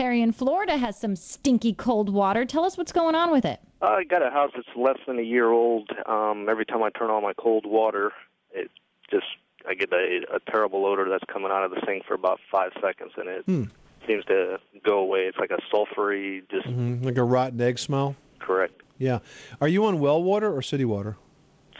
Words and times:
Perry 0.00 0.22
in 0.22 0.32
Florida 0.32 0.78
has 0.78 0.98
some 0.98 1.14
stinky 1.14 1.74
cold 1.74 2.08
water. 2.08 2.46
Tell 2.46 2.64
us 2.64 2.78
what's 2.78 2.90
going 2.90 3.14
on 3.14 3.30
with 3.30 3.44
it. 3.44 3.60
Uh, 3.82 3.96
I 3.98 4.04
got 4.04 4.26
a 4.26 4.30
house 4.30 4.50
that's 4.56 4.66
less 4.74 4.96
than 5.06 5.18
a 5.18 5.22
year 5.22 5.50
old. 5.50 5.90
Um, 6.06 6.46
every 6.48 6.64
time 6.64 6.82
I 6.82 6.88
turn 6.88 7.10
on 7.10 7.22
my 7.22 7.34
cold 7.34 7.66
water, 7.66 8.10
it 8.50 8.70
just 9.10 9.26
I 9.68 9.74
get 9.74 9.92
a, 9.92 10.20
a 10.34 10.40
terrible 10.50 10.86
odor 10.86 11.06
that's 11.10 11.24
coming 11.30 11.50
out 11.52 11.64
of 11.64 11.70
the 11.70 11.82
sink 11.86 12.06
for 12.06 12.14
about 12.14 12.40
five 12.50 12.70
seconds, 12.80 13.12
and 13.18 13.28
it 13.28 13.44
Hmm. 13.44 13.64
seems 14.06 14.24
to 14.24 14.58
go 14.86 15.00
away. 15.00 15.26
It's 15.26 15.36
like 15.36 15.50
a 15.50 15.58
sulfury, 15.70 16.48
just 16.50 16.66
Mhm, 16.66 17.04
Like 17.04 17.18
a 17.18 17.22
rotten 17.24 17.60
egg 17.60 17.78
smell? 17.78 18.16
correct 18.38 18.80
Yeah. 18.96 19.18
Are 19.60 19.68
you 19.68 19.84
on 19.84 20.00
well 20.00 20.22
water 20.22 20.50
or 20.50 20.62
city 20.62 20.86
water? 20.86 21.18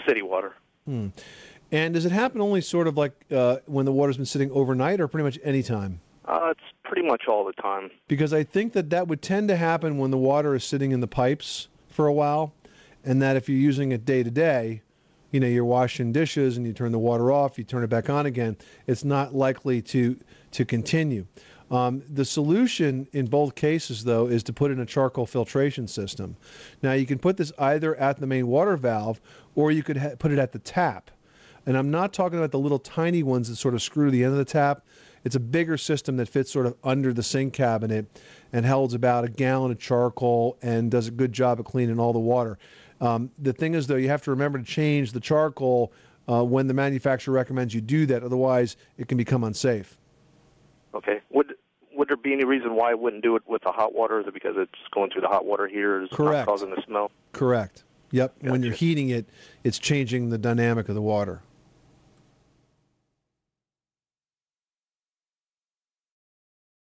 city 0.07 0.21
water. 0.21 0.57
Hmm. 0.85 1.07
And 1.73 1.95
does 1.95 2.05
it 2.05 2.13
happen 2.13 2.43
only 2.43 2.61
sort 2.61 2.87
of 2.87 2.99
like 2.99 3.13
uh, 3.33 3.61
when 3.65 3.87
the 3.87 3.93
water's 3.93 4.19
been 4.19 4.27
sitting 4.27 4.51
overnight 4.53 5.01
or 5.01 5.09
pretty 5.09 5.25
much 5.25 5.39
any 5.43 5.63
time? 5.63 6.03
Uh, 6.27 6.49
it's 6.51 6.61
pretty 6.91 7.07
much 7.07 7.29
all 7.29 7.45
the 7.45 7.53
time. 7.53 7.89
Because 8.09 8.33
I 8.33 8.43
think 8.43 8.73
that 8.73 8.91
that 8.91 9.07
would 9.07 9.23
tend 9.23 9.47
to 9.47 9.57
happen 9.57 9.97
when 9.97 10.11
the 10.11 10.19
water 10.19 10.57
is 10.57 10.65
sitting 10.65 10.91
in 10.91 10.99
the 10.99 11.07
pipes 11.07 11.69
for 11.89 12.09
a 12.09 12.13
while, 12.13 12.53
and 13.05 13.23
that 13.23 13.37
if 13.37 13.49
you're 13.49 13.59
using 13.59 13.93
it 13.93 14.05
day 14.05 14.25
to 14.25 14.31
day, 14.31 14.83
you 15.31 15.39
know, 15.39 15.47
you're 15.47 15.65
washing 15.65 16.11
dishes 16.11 16.57
and 16.57 16.67
you 16.67 16.73
turn 16.73 16.91
the 16.91 16.99
water 16.99 17.31
off, 17.31 17.59
you 17.59 17.63
turn 17.63 17.85
it 17.85 17.87
back 17.87 18.11
on 18.11 18.27
again, 18.27 18.57
it's 18.89 19.05
not 19.05 19.33
likely 19.33 19.81
to 19.83 20.19
to 20.51 20.65
continue. 20.65 21.25
Um, 21.71 22.03
the 22.13 22.25
solution 22.25 23.07
in 23.13 23.27
both 23.27 23.55
cases, 23.55 24.03
though, 24.03 24.27
is 24.27 24.43
to 24.43 24.53
put 24.53 24.73
in 24.73 24.81
a 24.81 24.87
charcoal 24.87 25.27
filtration 25.27 25.87
system. 25.87 26.37
Now, 26.83 26.95
you 26.95 27.07
can 27.07 27.21
put 27.21 27.37
this 27.37 27.53
either 27.61 27.95
at 27.95 28.19
the 28.19 28.27
main 28.27 28.49
water 28.49 28.77
valve 28.77 29.21
or 29.55 29.71
you 29.71 29.85
could 29.85 29.97
ha- 29.97 30.17
put 30.19 30.33
it 30.33 30.41
at 30.41 30.51
the 30.51 30.59
tap. 30.59 31.13
And 31.67 31.77
I'm 31.77 31.93
not 31.93 32.13
talking 32.13 32.39
about 32.39 32.51
the 32.51 32.59
little 32.59 32.81
tiny 32.81 33.23
ones 33.23 33.49
that 33.49 33.55
sort 33.55 33.75
of 33.75 33.83
screw 33.83 34.07
to 34.07 34.11
the 34.11 34.25
end 34.25 34.33
of 34.33 34.39
the 34.39 34.45
tap. 34.45 34.85
It's 35.25 35.37
a 35.37 35.41
bigger 35.41 35.77
system 35.77 36.17
that 36.17 36.29
fits 36.29 36.51
sort 36.51 36.67
of 36.67 36.77
under 36.83 37.13
the 37.13 37.23
sink 37.23 37.53
cabinet 37.53 38.07
and 38.53 38.65
holds 38.65 38.95
about 38.95 39.25
a 39.25 39.29
gallon 39.29 39.71
of 39.71 39.79
charcoal 39.79 40.57
and 40.63 40.91
does 40.91 41.09
a 41.09 41.11
good 41.11 41.33
job 41.33 41.61
of 41.61 41.67
cleaning 41.67 41.99
all 41.99 42.13
the 42.13 42.19
water. 42.19 42.59
Um, 43.01 43.31
the 43.39 43.53
thing 43.53 43.75
is, 43.75 43.87
though, 43.87 43.97
you 43.97 44.09
have 44.09 44.23
to 44.23 44.31
remember 44.31 44.59
to 44.59 44.65
change 44.65 45.13
the 45.13 45.21
charcoal 45.21 45.93
uh, 46.29 46.45
when 46.45 46.67
the 46.67 46.75
manufacturer 46.75 47.35
recommends 47.35 47.75
you 47.75 47.81
do 47.81 48.07
that. 48.07 48.23
Otherwise, 48.23 48.77
it 48.99 49.09
can 49.09 49.19
become 49.19 49.45
unsafe. 49.45 49.99
Okay. 50.95 51.21
Would 51.31 51.55
would 51.93 52.09
there 52.09 52.17
be 52.17 52.33
any 52.33 52.45
reason 52.45 52.77
why 52.77 52.93
I 52.93 52.95
wouldn't 52.95 53.23
do 53.23 53.37
it 53.37 53.43
with 53.47 53.63
the 53.63 53.73
hot 53.73 53.95
water? 53.95 54.21
Is 54.21 54.27
it 54.27 54.33
because 54.33 54.55
it's 54.57 54.79
going 54.91 55.11
through 55.11 55.21
the 55.21 55.29
hot 55.29 55.45
water 55.45 55.67
here? 55.67 56.03
Is 56.03 56.09
Correct. 56.11 56.49
causing 56.49 56.71
the 56.71 56.83
smell? 56.87 57.11
Correct. 57.33 57.85
Yep. 58.13 58.37
When 58.41 58.63
you're 58.63 58.73
heating 58.73 59.11
it, 59.11 59.27
it's 59.65 59.79
changing 59.79 60.31
the 60.31 60.39
dynamic 60.39 60.89
of 60.89 60.95
the 60.95 61.03
water. 61.03 61.43